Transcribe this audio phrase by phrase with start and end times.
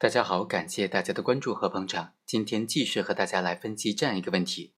[0.00, 2.14] 大家好，感谢大家的关注和捧场。
[2.24, 4.72] 今天继续和大家来分析这样一个问题：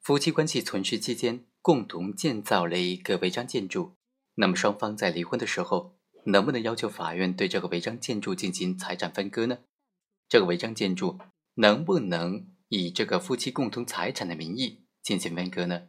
[0.00, 3.96] 夫妻关系存续期间，共同建造了一个违章建筑，
[4.36, 9.58] 那么双方在离婚的时候，能不能要求法院对这个违章建筑进行财产分割呢？
[10.28, 11.18] 这个违章建筑
[11.54, 15.88] 能不能以这个夫妻共同财产的名义进行分割呢？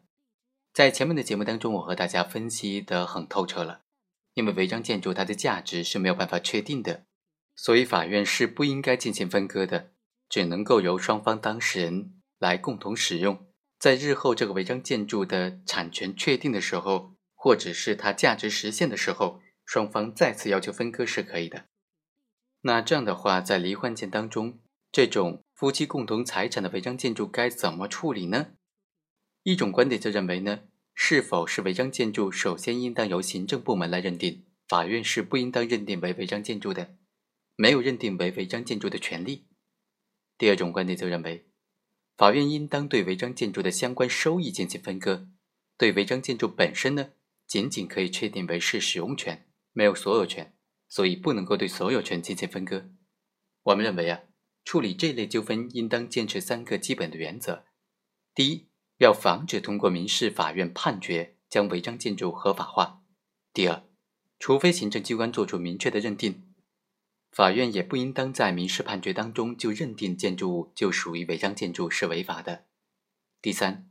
[0.74, 3.82] 在前面的节目当中，我和大家分析的很透彻了，
[4.34, 7.06] 因为违章建筑它的价值是没有办法确定的。
[7.56, 9.92] 所以，法院是不应该进行分割的，
[10.30, 13.48] 只能够由双方当事人来共同使用。
[13.80, 21.66] 在日后这个违章建筑的产权确定的时候，或者是它价值实现的时候，双方再次要求分割是可以的。
[22.62, 24.60] 那这样的话，在离婚件当中，
[24.92, 28.48] 这种夫妻共同财产的违章建筑该怎么处理呢？
[29.44, 30.62] 一种观点就认为呢，
[30.94, 36.96] 是否是违章建筑，首先应当由行政部门来认定，法院是不应当认定为违章建筑的。
[37.56, 39.48] 没有认定为违章建筑的权利。
[40.38, 41.48] 第二种观点则认为，
[42.18, 45.30] 法院应当对违章建筑的相关收益进行分割，
[45.78, 47.12] 对违章建筑本身呢，
[47.48, 50.54] 仅仅可以确定为是使用权，没有所有权，
[50.90, 52.90] 所以不能够对所有权进行分割。
[53.64, 54.22] 我们认为啊，
[54.66, 57.64] 处理这类纠纷应当坚持三个基本的原则：
[58.34, 58.68] 第一，
[58.98, 63.02] 要防止通过民事法院判决将违章建筑合法化；
[63.54, 63.84] 第二，
[64.40, 66.42] 除非行政机关作出明确的认定。
[67.36, 72.64] 法院也不应当在民事判决当中就认定建筑物就属于违章建筑是违法的。
[73.42, 73.90] 第三，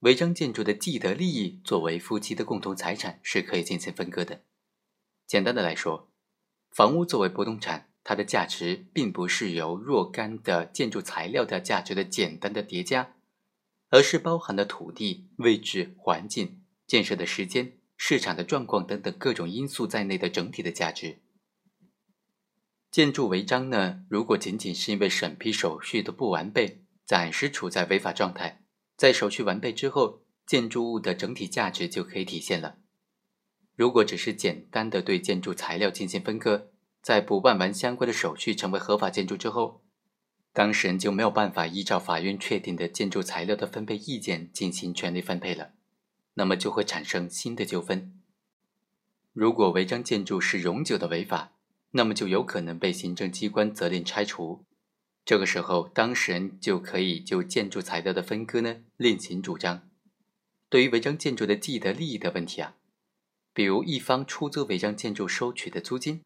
[0.00, 4.40] 违章建筑的既得利益作为夫妻的共同财产是可以进行分割的。
[5.24, 6.10] 简单的来说，
[6.72, 13.14] 房屋作为不动产，它的价值并不是由若干的建筑材料的价值的简单的叠加，
[13.90, 21.20] 而是包含了土地、位置、环境、建设的时间、市场的状况等等各种因素在内的整体的价值。
[22.90, 24.02] 建筑违章呢？
[24.08, 28.64] 如果仅仅是因为审批手续的不完备，暂时处在违法状态，
[28.96, 32.78] 在手续完备之后，建筑物的整体价值就可以体现了。
[33.76, 39.84] 如果只是简单的对建筑材料进行分割，在补办完相关的手续成为合法建筑之后，
[40.52, 45.74] 当事人就没有办法依照法院确定的建筑材料的分配意见进行权利分配了，
[46.34, 48.20] 那么就会产生新的纠纷。
[49.32, 51.52] 如果违章建筑是永久的违法，
[51.92, 54.64] 那么就有可能被行政机关责令拆除，
[55.24, 59.88] 这个时候当事人就可以就建筑材料的分割呢另行主张。
[60.68, 62.76] 对于违章建筑的既得利益的问题啊，
[63.52, 66.22] 比如一方出租违章建筑收取的租金，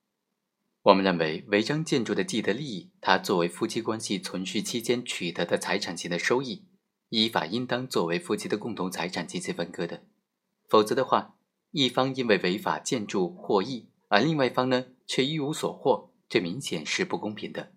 [0.82, 6.66] 我们认为违章建筑的既得利益，它作为夫妻关系存续期间取得的财产性的收益，
[7.08, 10.02] 依法应当作为夫妻的共同财产进行分割的。
[10.68, 11.36] 否则的话，
[11.70, 13.88] 一方因为违法建筑获益。
[14.08, 17.72] 而另外一方呢，却一无所获，这明显是不公平的。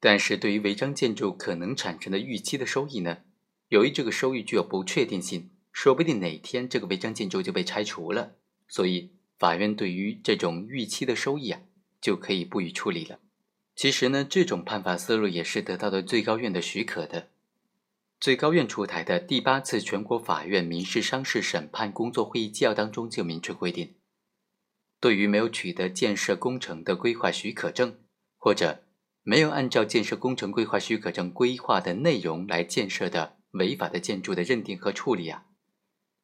[0.00, 3.18] 但是对于违章建筑可能产生的预期的收益呢，
[3.68, 8.36] 由于这个收益具有不确定性，说不定哪天这个违章建筑就被拆除了，
[8.68, 11.60] 所以法院对于这种预期的收益啊，
[12.00, 13.18] 就可以不予处理了。
[13.74, 17.28] 其实呢，这种判罚思路也是得到了最高院的许可的。
[18.20, 23.94] 最高院出台的第八次全国法院民事商事审判工作会议纪要当中就明确规定。
[25.00, 27.98] 对于没有取得建设工程的规划许可证，
[28.36, 28.82] 或者
[29.22, 35.44] 没有按照建设工程规划许可证规划的内容来建设的违法的建筑的认定和处理啊，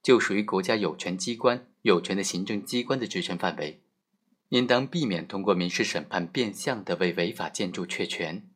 [0.03, 3.83] 就属于国家有权机关有权的行政机关的职权范围，
[4.49, 8.49] 应当避免通过民事审判变相的为违法建筑确权。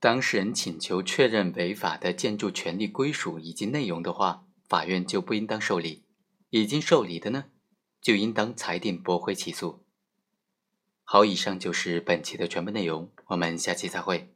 [0.00, 6.04] 当事人请求确认违法的建筑权利归属以及内容的话，法院就不应当受理；
[6.48, 7.44] 已经受理的呢？
[8.00, 9.84] 就应当裁定驳回起诉。
[11.04, 14.32] 好，以上就是本期的全部内容，我们下期再会。